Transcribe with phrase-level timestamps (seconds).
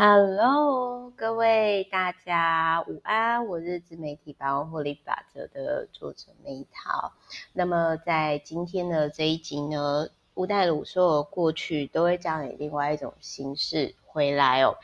[0.00, 7.10] Hello，各位大家午安，我是自媒体百万获利法则的作者梅桃。
[7.52, 14.76] 那么在今天的这一集呢，吴淡如说过去都会将你另外一种形式回来哦。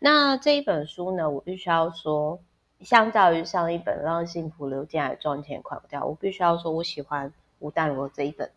[0.00, 2.40] 那这一本书呢，我必须要说，
[2.80, 8.50] 相较于上一本让幸福流进来赚钱快不掉，我必须要说我喜欢吴淡如这一本。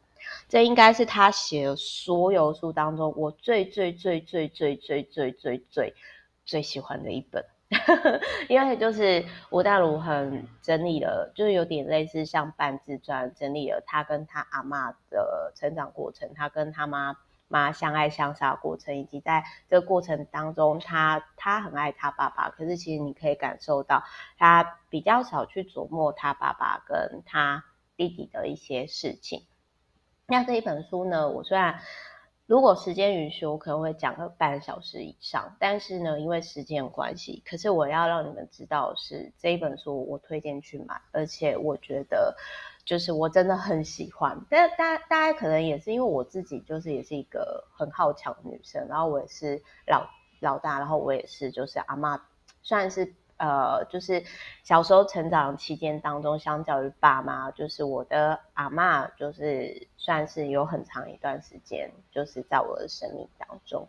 [0.48, 5.96] 这应该是他写的所有书当中，我最最最最最最最最最
[6.46, 7.46] 最喜欢的一本，
[8.50, 17.16] 因为就是吴淡如很整理了，就是有点类似像半自传，整理了他跟他阿嬷的成长过程，他跟他妈
[17.48, 24.04] 妈相爱相杀的过程，以及在这个过程当中，他他很爱他爸爸，可是其实你可以感受到
[24.38, 27.64] 他比较少去琢磨他爸爸跟他
[27.96, 29.46] 弟弟的一些事情。
[30.30, 31.80] 那这一本书呢，我虽然
[32.46, 42.38] 如果时间允许，我可能会讲个半小时以上，但是呢，因为时间关系，可是我要让你们知道是这一本书我推荐去买，而且我觉得
[42.86, 44.40] 就是我真的很喜欢。
[44.50, 50.08] 但大大家可能也是因为我自己就是也是一个很好强的女生，然后我也是老
[50.40, 52.20] 老大，然后我也是就是阿嬷，
[52.62, 53.16] 算是。
[53.40, 54.22] 呃，就是
[54.64, 63.88] 小时候成长期间当中，相较于爸妈，就是我的阿嬷，就是算是有很长一段时间，就是在我的生命当中。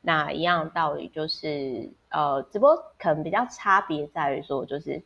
[0.00, 5.02] 那一样道理就是，呃，只不过可能比较差别在于说，就是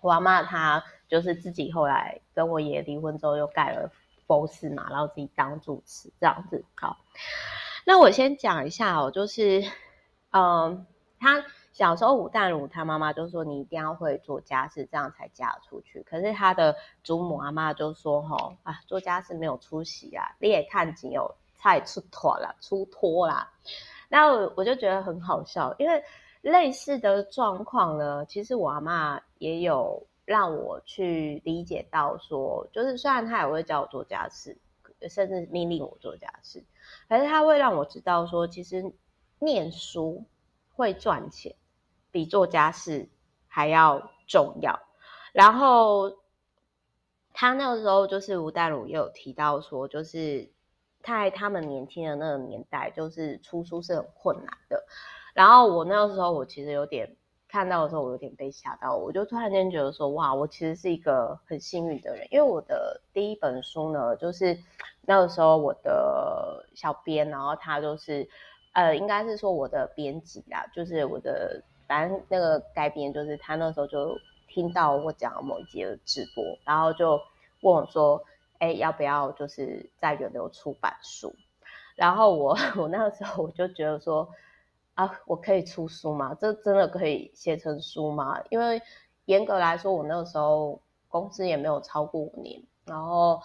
[0.00, 3.92] 我阿妈她就是自己后来跟我爷爷离婚之后，又盖了
[4.26, 6.64] 佛寺嘛，然后自己当住持这样子。
[6.74, 6.96] 好，
[7.84, 9.62] 那我先讲一下哦，就是，
[10.30, 10.86] 嗯、
[11.20, 11.44] 他。
[11.78, 23.48] 小时候，吴淡如他妈妈就说：“你一定要会做家事，这样才嫁出去。”可是他的祖母阿妈就说：“吼啊，做家事没有出息啊，你也看紧有菜出脱了，出脱啦。”
[24.10, 26.02] 然后我就觉得很好笑，因为
[26.40, 34.58] 类似的状况呢，其实我阿妈也有让我去理解到说，就是虽然他也会教我做家事，
[35.08, 36.64] 甚至命令我做家事，
[37.08, 38.92] 可是他会让我知道说，其实
[39.38, 40.24] 念书
[40.74, 41.54] 会赚钱。
[42.18, 43.08] 比做家事
[43.46, 44.80] 还要重要。
[45.32, 46.18] 然后
[47.32, 50.50] 他那个时候就是吴淡如也有提到说，就是
[51.00, 54.84] 在他们年轻的那个年代，就是出书是很困难的。
[55.32, 57.14] 然后我那个时候我其实有点
[57.46, 64.58] 看到的时候，我有点被吓到，我就突然间觉得说，哇，我其实是一个很幸运的人，因为我的第一本书呢，就是
[65.02, 68.28] 那个时候我的小编，然后他就是
[68.72, 71.62] 呃，应该是说我的编辑啦，就是我的。
[71.88, 74.16] 反正那个改编就是他那时候就
[74.46, 77.18] 听到我讲某一集的直播，然后就
[77.62, 78.22] 问我说
[78.60, 81.34] ：“哎，要不要就是在远流出版书？”
[81.96, 84.28] 然后我 我那个时候我就觉得说
[84.94, 86.36] ：“啊，我可以出书吗？
[86.38, 88.80] 这真的可以写成书吗？”因为
[89.24, 90.78] 严格来说，我那个时候
[91.08, 93.40] 公司也没有超过五年，然后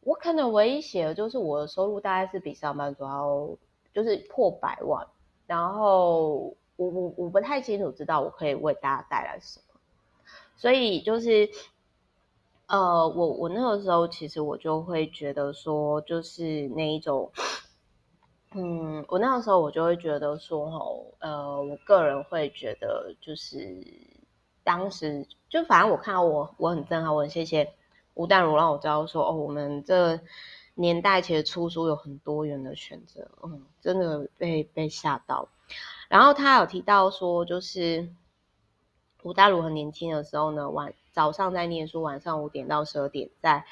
[0.00, 3.48] 我可能唯一写的就是我的收入大概是比上班族要
[3.94, 5.06] 就是破百万，
[5.46, 6.54] 然后。
[6.76, 9.80] 我我我不太清楚知道我可以为大家带来什么，
[10.56, 11.48] 所以就是，
[12.66, 17.30] 呃，我我那个时候其实我就会觉得说，就是那一种，
[18.54, 23.84] 嗯，我那个时候我就会觉得说，吼，呃，我个人会觉得就是
[24.64, 27.74] 当时就反正我看到我我很震撼，我很谢谢
[28.14, 30.20] 吴淡如让我知道说，哦，我们这
[30.74, 35.48] 年代其实出书有很多元的选择，嗯，真的被被吓到。
[36.12, 38.06] 然后他有提到说，就是
[39.22, 43.64] 吴大如很年轻的时候呢，晚早上在念书，晚上五点到十二点在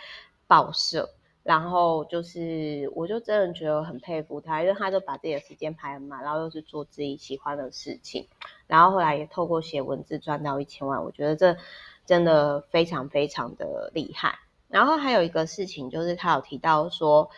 [0.47, 1.11] 报社。
[1.43, 8.27] 然后就是，我就真的觉得很佩服他，因为他就把自己的时间排很满，然后又是做自己喜欢的事情。
[8.67, 11.59] 然后后来也透过写文字赚到一千万，我觉得这
[12.07, 14.39] 真的非常非常的厉害。
[14.69, 17.28] 然后还有一个事情就是，他有提到说。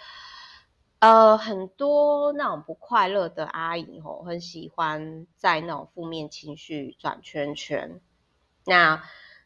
[1.02, 8.00] 呃，很多那种不快乐的阿姨吼，很喜欢在那种负面情绪转圈圈。
[8.64, 9.02] 那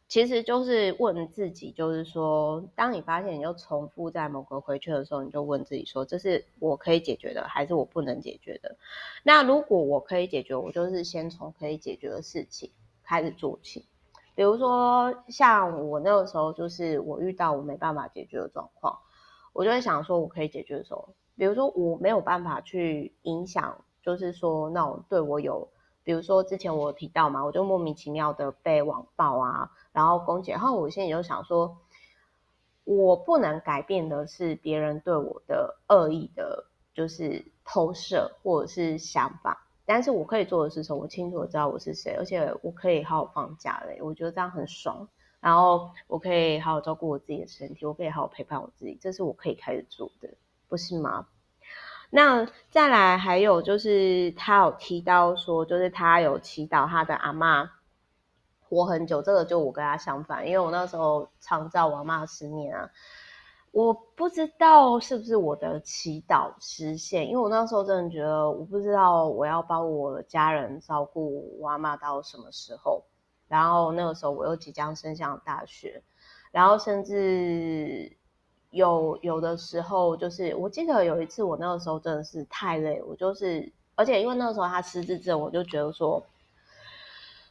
[0.07, 8.77] 其实就是问自己，就是说，当你发现你又重复在某个回圈的时候，你就问自己说，这是我可以解决的，还是我不能解决的？
[9.23, 12.71] 那如果我可以解决，我就是先从可以解决的事情
[13.03, 13.87] 开始做起。
[14.35, 18.99] 比如说，像我那个时候，就是我遇到我没办法解决的状况，
[19.55, 21.15] 我就会想说，我可以解决的时候。
[21.37, 25.69] 比如说我没有办法去影响，就是说那种对我有，
[26.03, 31.77] 比如说之前我有提到嘛，我就莫名其妙的被网暴啊，然后攻击，然后我现在就想说，
[32.85, 41.03] 我不能改变的是别人对我的恶意的，就是投射或者是想法，但是我可以做的是什么？
[41.03, 45.09] 我清楚的知道我是谁，而且我可以好好放假嘞，我觉得这样很爽。
[45.39, 50.31] 然后我可以好好照顾我自己的身体，我可以好好陪伴我自己，这是我可以开始做的，
[50.69, 51.27] 不是吗？
[52.11, 57.69] 那再来还有就是他有提到说，就是他有祈祷他的阿嬷
[58.61, 62.91] 活很久，这个就我跟他相反，因为我那时候常照我阿嬷十年啊。
[63.73, 73.05] 我不知道是不是我的祈祷实现，因为我那时候真的觉得，我不知道我要帮我的家人照顾我阿嬷到什么时候。
[73.49, 76.03] 然后那个时候我又即将升上大学，
[76.51, 78.16] 然后甚至
[78.77, 86.23] 有有的时候，就是我记得有一次我那个时候真的是太累，我就是，而且因为那个时候他失智症，我就觉得说，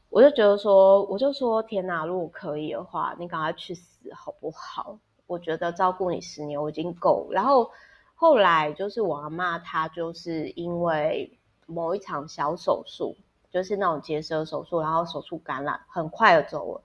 [0.09, 4.99] 我就觉得说，我就说天哪，如果可以的话，你赶快去死好不好？
[5.25, 7.27] 我觉得照顾你十年我已经够。
[7.31, 7.71] 然后
[8.13, 13.15] 后来就是我阿嬷，她就是因为某一场小手术，
[13.49, 16.81] 就是那种结石手术，然后手术感染，很快的走了。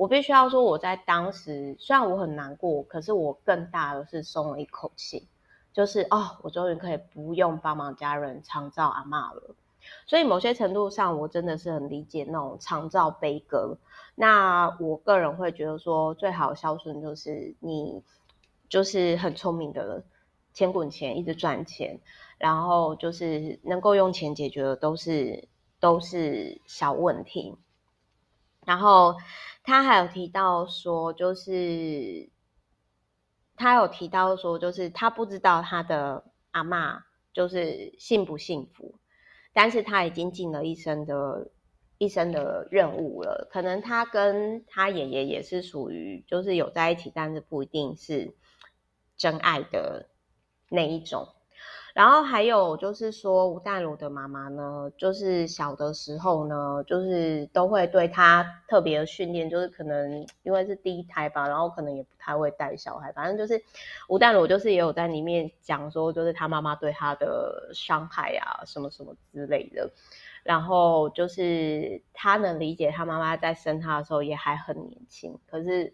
[0.00, 5.28] 我必须要说，我在当时虽然我很难过，可是我更大的是松了一口气，
[5.74, 9.54] 就是哦，我终于可以不用帮忙家人长照阿嬷了。
[10.06, 13.76] 所以某些程度上，我真的是很理解那种长照悲歌。
[14.14, 18.02] 那我个人会觉得说，最好孝顺就是你
[18.70, 20.02] 就是很聪明的人，
[20.54, 22.00] 钱滚钱，一直赚钱，
[22.38, 25.46] 然后就是能够用钱解决的都是
[25.78, 27.58] 都是小问题。
[28.66, 29.16] 然后
[29.62, 32.30] 他还有提到说，就是
[33.56, 37.02] 他有提到说，就是他不知道他的阿嬷
[37.32, 38.98] 就是幸不幸福。
[39.52, 41.50] 但是他已经尽了一生的
[41.98, 48.36] 一生的任务了，可能他跟他爷爷也是属于就是有在一起，但是不一定是
[49.16, 50.08] 真爱的
[50.68, 51.34] 那一种。
[51.92, 63.60] 然后还有就是说，吴淡如的妈妈呢，就是小的时候呢，就是都会对她特别的训练，就是可能因为是第一胎吧，然后可能也不太会带小孩，反正就是
[64.08, 69.90] 吴淡如就是也有在里面讲说，就是他妈妈对他的伤害啊，什么什么之类的。
[70.44, 75.92] 然后就是他能理解他妈妈在生他的时候也还很年轻，可是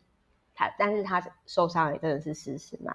[0.55, 2.95] 他但是他受伤也真的是事实嘛。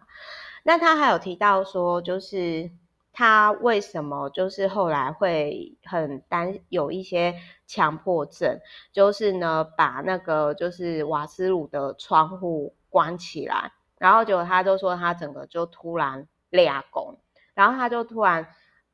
[0.64, 2.70] 那他还有提到说，就是。
[3.14, 7.36] 他为什么就是后来会很担有一些
[7.68, 8.60] 强迫症？
[8.92, 17.20] 就是呢，把那个就是瓦斯炉的窗户关起来，然后结果他就说他整个就突然俩拱，
[17.54, 18.48] 然后他就突然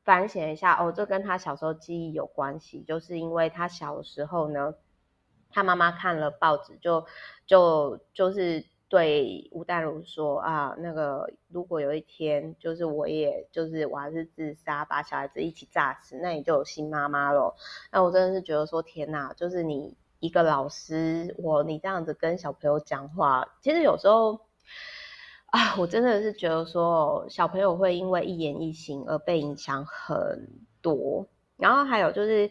[0.04, 4.74] 反省一下，哦，这跟他小时候记忆有关系，就是因为他小时候呢，
[5.50, 7.06] 他妈妈看了报纸就
[7.46, 8.64] 就就是。
[8.88, 17.54] 对吴淡如说啊，那个如果有一天，就是我也就是我还是自杀，把小孩子一起炸死，那你就有新妈妈了。
[17.92, 24.40] 那我真的是觉得说，天哪，就是你一个老师，我你这样子跟小朋友讲话，其实有时候
[25.46, 30.48] 啊，我真的是觉得说，小朋友会因为一言一行而被影响很
[30.80, 31.26] 多。
[31.56, 32.50] 然后还有就是。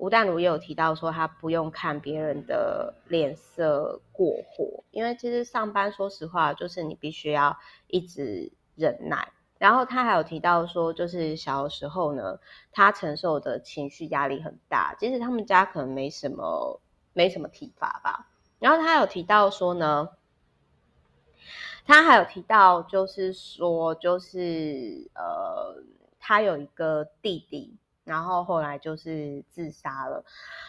[0.00, 9.30] 吴淡如也有提到说，他不用看别人的脸色过活，因为其实上班，说实话，就是你必须要一直忍耐。
[9.58, 12.40] 然后他还有提到说，就是小的时候呢，
[12.72, 16.80] 他承受的情绪压力很大，其实他们家可能没什么
[17.12, 18.30] 没什么体罚吧。
[18.58, 20.08] 然后他有提到说呢，
[21.84, 25.84] 他还有提到就是说，就是呃，
[26.18, 27.76] 他有一个弟弟。
[28.04, 30.24] 然后后来就是自杀了。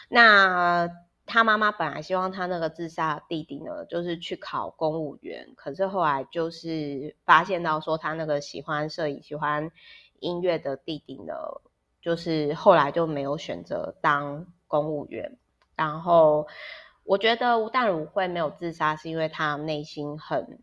[0.09, 0.89] 那
[1.25, 5.53] 他妈妈本来希望他那个自杀的弟弟呢，就是去考公务员。
[5.55, 9.71] 可是后来就是发现到说，他那个喜欢摄影、喜欢
[10.19, 11.33] 音乐的弟弟呢，
[12.01, 15.37] 就是后来就没有选择当公务员。
[15.75, 16.47] 然后
[17.05, 20.59] 我觉得吴淡如会没有自杀，是因为他内心很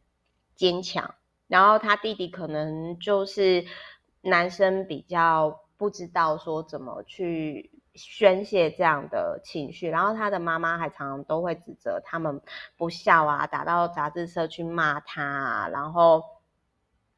[0.54, 1.14] 坚强。
[1.46, 3.64] 然后他弟弟可能就是
[4.20, 5.60] 男生比较。
[5.78, 12.40] 不知道说怎么去宣泄这样的情绪，然后他的妈妈还常常都会指责他们
[12.76, 16.24] 不孝啊，打到杂志社去骂他啊，然后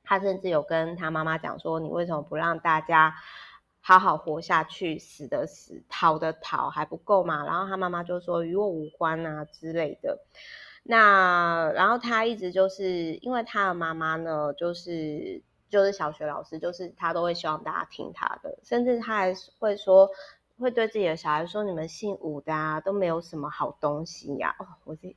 [0.05, 3.15] 他甚至有跟他妈妈讲说：“你为什么不让大家
[3.81, 4.99] 好好活下去？
[4.99, 10.19] 死的死，逃的逃，还不够吗？”然后他妈妈就说：“与我无关啊之类的。”
[10.85, 15.43] 那然后他一直就是因为他的妈妈呢，就是。
[15.71, 20.11] 就是小学老师，就是他都会希望大家听他的，甚至他还会说，
[20.59, 25.17] 会对自己的小孩说：“你们姓吴的啊，都没有什么好东西呀。”哦，我这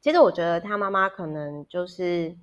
[0.00, 2.36] 其实我觉得他妈妈可能就是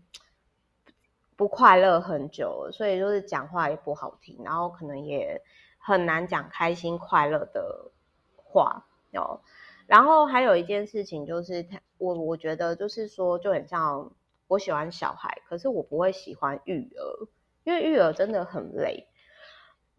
[1.35, 5.41] 不快乐很久，所以就是讲话也不好听，然后可能也
[5.77, 7.91] 很难讲开心快乐的
[8.35, 9.41] 话哦。
[9.85, 14.11] 然后还有一件事情就是，他我我觉得就是说，就很像
[14.53, 17.27] 我喜欢小孩，可是我不会喜欢育儿，
[17.63, 19.07] 因为育儿真的很累。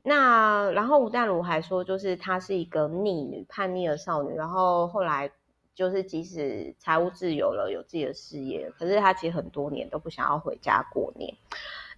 [0.03, 4.35] 那然后吴淡如还说，就是她是一个逆女，叛逆的少女。
[4.35, 5.31] 然后后来
[5.75, 11.35] 就是即使财务自由了，有自己的事业，可是她其实很多年都不想要回家过年。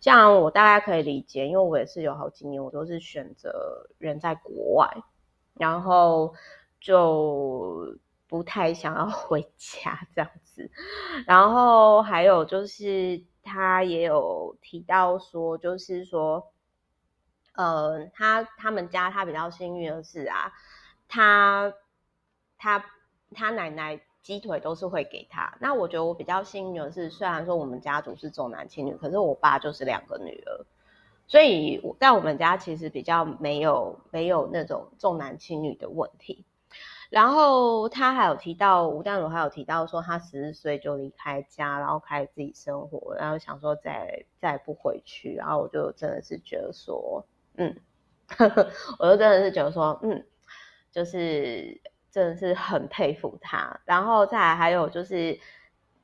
[0.00, 4.88] 这样我大概可以理解，因为我也是有好几年我都是选择人在国外，
[5.54, 6.34] 然后。
[6.78, 7.96] 就
[8.28, 10.70] 不太想要 回家这样子，
[11.26, 16.52] 然后还有就是他也有提到说，就是说，
[17.54, 20.52] 呃，他他们家他比较幸运的是啊，
[21.08, 21.72] 他
[22.58, 22.84] 他
[23.32, 25.56] 他奶奶鸡腿都是会给他。
[25.60, 30.66] 那我觉得我比较幸运的是，虽然说我们家族是重男轻女，可是我爸就是两个女儿，
[31.28, 36.44] 所以我在我们家其实比较没有没有那种重男轻女的问题。
[37.10, 47.24] 然后他还有提到吴淡如还有提到说他十四岁就离开家，然后开始自己生活，然后想说再再不回去，然后我就真的是觉得说，
[47.56, 47.76] 嗯，
[48.98, 50.24] 我就真的是觉得说，嗯，
[50.90, 53.80] 就是真的是很佩服他。
[53.84, 55.38] 然后再来还有就是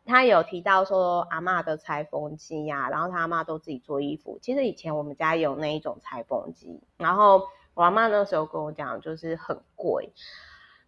[0.05, 4.39] 他有提到说阿嬷的裁缝机呀，然后他阿嬷都自己做衣服。
[4.41, 10.13] 其实以前我们家有那一种裁缝机，然后我阿嬷那时候跟我讲，就是很贵。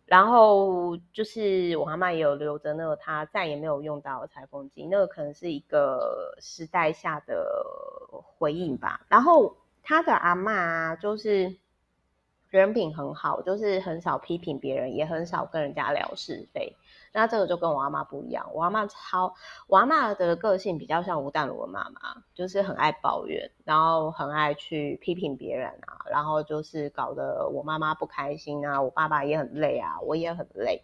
[0.06, 7.46] 然后就是我阿妈也有留着那个她再也没有用到裁缝机，那个可能是一个时代下的
[8.12, 9.00] 回应吧。
[9.08, 11.56] 然后她的阿嬷，就是
[12.58, 16.76] 人品很好，就是很少批评别人，也很少跟人家聊是非。
[17.12, 19.34] 那这个就跟我阿妈不一样，我阿妈超，
[19.66, 30.82] 我阿妈的个性比较像吴淡如的妈妈，就是很爱抱怨，然后很爱去批评别人啊，然后就是搞得我妈妈不开心啊，我爸爸也很累啊，我也很累，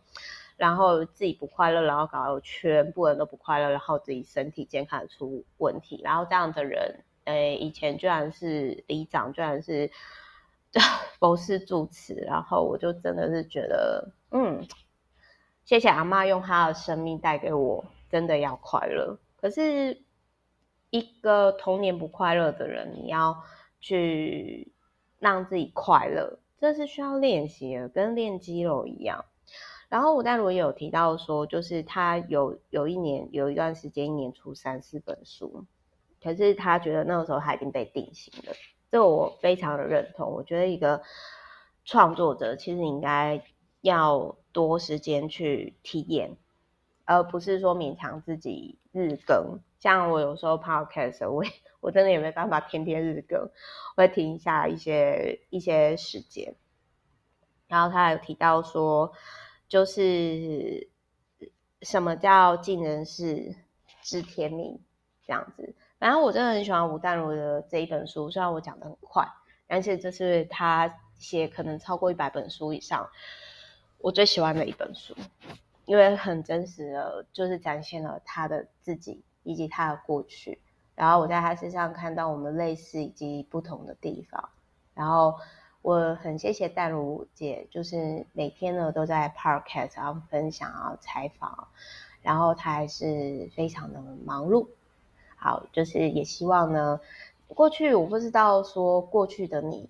[0.57, 9.91] 然后自己不快乐，然后搞得全部人都不快乐，然后自己身体健康出问题，然后这样的人，诶，以前居然是里长，居然是
[11.19, 14.67] 佛事住持，然后我就真的是觉得，嗯。
[15.67, 19.21] 谢谢阿嬷用她的生命带给我，真的要快乐。
[19.37, 20.03] 可是，
[20.91, 23.45] 一个童年不快乐的人，你要
[23.79, 24.73] 去
[25.21, 29.27] 让自己快乐，这是需要练习的，跟练肌肉一样。
[29.89, 35.67] 然后吴淡如也有提到说，就是他有有一年有一段时间，一年出三四本书，
[36.21, 38.53] 可是他觉得那个时候他已经被定型了。
[38.91, 40.33] 这我非常的认同。
[40.33, 41.03] 我觉得一个
[41.85, 43.43] 创作者其实应该
[43.81, 44.37] 要。
[44.53, 46.37] 多时间去体验，
[47.05, 49.61] 而不是说勉强自己日更。
[49.79, 51.45] 像我有时候 podcast，我
[51.79, 53.49] 我真的也没办法天天日更，
[53.95, 56.57] 会停一下一些一些时间。
[57.69, 59.13] 然后他还有提到说，
[59.69, 60.91] 就是
[61.81, 63.55] 什么叫尽人事
[64.03, 64.81] 知天命
[65.25, 65.77] 这样子。
[66.01, 69.29] 然后我真的很喜欢吴淡如的这一本书，虽然我讲的很快，
[69.69, 73.09] 但是这是他写可能超过一百本书以上。
[73.99, 75.15] 我最喜欢的一本书，
[75.85, 80.59] 因为很真实的，就是展现了他的自己以及他的过去。
[80.95, 84.49] 然后我在他身上看到我们类似以及不同的地方。
[84.95, 85.39] 然后
[85.83, 91.69] 我很谢谢淡如姐，就是每天呢都在 Podcast 然后分享啊采访，
[92.23, 94.67] 然后她还是非常的忙碌。
[95.41, 97.01] 好，就是也希望呢，
[97.49, 99.89] 过去我不知道说过去的你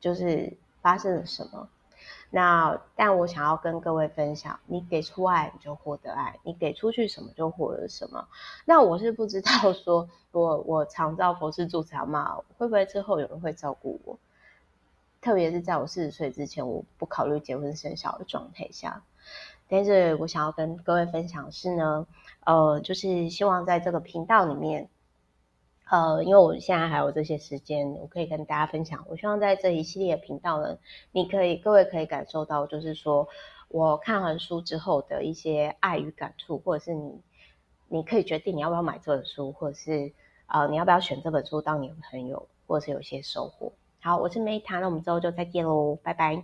[0.00, 1.68] 就是发生了什么。
[2.30, 8.28] 那，但我想要跟各位分享，你给出爱，你就获得爱；你给出去什么，就获得什么。
[8.64, 14.18] 那我是不知道说，我我常照佛事住持嘛，会不会之后有人会照顾我？
[15.20, 19.02] 特别是在我四十岁之前，我不考虑结婚生小的状态下。
[19.68, 22.06] 但是我想要跟各位分享是呢，
[22.44, 24.88] 呃，就是希望在这个频道里面。
[25.90, 29.02] 呃，因为我现在还有这些时间，我可以跟大家分享。
[29.08, 30.76] 我希望在这一系列频道呢，
[31.12, 33.26] 你可以各位可以感受到，就是说
[33.68, 37.22] 我看完书之后的一些爱与感触，或者是你
[37.88, 40.12] 你可以决定你要不要买这本书，或者是
[40.46, 43.72] 呃你要不要选这本书当你的朋友，或者是有些收获。
[44.02, 46.42] 好，我是 Meta，那我们之后就再见喽，拜拜。